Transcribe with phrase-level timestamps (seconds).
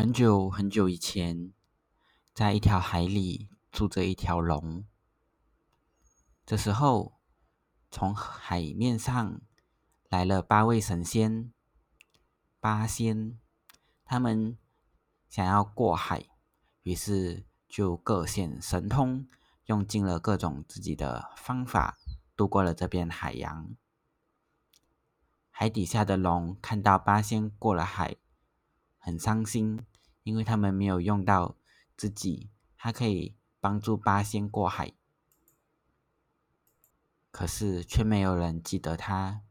[0.00, 1.52] 很久很久以前，
[2.32, 4.86] 在一条海里住着一条龙。
[6.46, 7.20] 这时候，
[7.90, 9.42] 从海面上
[10.08, 11.52] 来了八位神仙，
[12.60, 13.38] 八仙。
[14.06, 14.56] 他们
[15.28, 16.30] 想要过海，
[16.80, 19.28] 于是就各显神通，
[19.66, 21.98] 用尽了各种自己的方法，
[22.34, 23.76] 渡过了这片海洋。
[25.50, 28.16] 海底下的龙看到八仙过了海。
[29.02, 29.80] 很伤心，
[30.30, 31.56] 因为他们没有用到
[31.96, 34.92] 自己，他可以帮助八仙过海，
[37.32, 39.42] 可是却没有人记得他，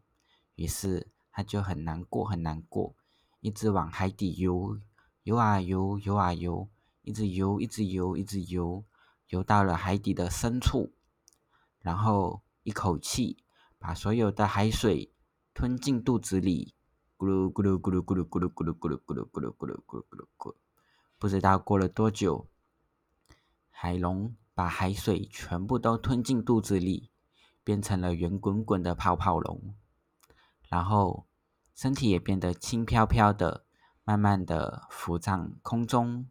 [0.55, 2.95] 于是他就很难过，很难过，
[3.41, 4.79] 一直往海底游，
[5.23, 6.69] 游啊游，游啊游，
[7.01, 8.85] 一直游，一直游，一直游，
[9.27, 10.93] 游到了海底的深处，
[11.81, 13.43] 然后一口气
[13.77, 15.11] 把所有的海水
[15.53, 16.73] 吞进肚子里。
[17.17, 20.55] 咕噜咕噜咕噜咕噜咕噜咕噜咕噜咕噜咕噜咕噜咕噜咕噜咕，
[21.19, 22.49] 不知道过了多久，
[23.69, 27.11] 海龙把海水全部都吞进肚子里，
[27.63, 29.75] 变成了圆滚滚的泡泡龙，
[30.69, 31.27] 然后
[31.75, 33.65] 身体也变得轻飘飘的，
[34.03, 36.29] 慢慢的浮上空中，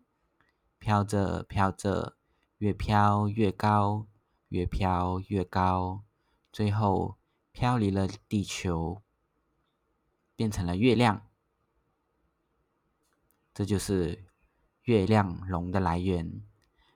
[0.79, 2.17] 飘着飘着，
[2.57, 4.09] 越飘越高，
[4.49, 6.03] 越飘越高，
[6.51, 7.19] 最后
[7.53, 9.03] 飘离了地球。
[10.35, 11.27] 变成了月亮，
[13.53, 14.25] 这就是
[14.89, 16.41] 月亮龙的来源。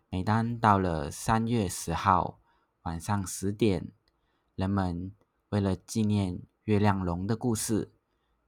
[0.08, 2.40] 每当到了三月十号
[2.84, 3.92] 晚上十点，
[4.54, 5.12] 人们
[5.50, 7.92] 为了纪念月亮龙的故事，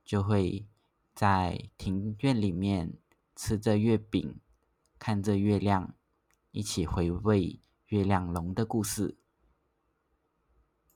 [0.02, 0.66] 就会
[1.14, 2.94] 在庭院里面
[3.36, 4.40] 吃着月饼，
[4.98, 5.94] 看着月亮，
[6.50, 9.18] 一起回味月亮龙的故事。